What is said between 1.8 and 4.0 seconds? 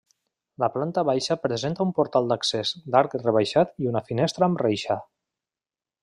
un portal d'accés d'arc rebaixat i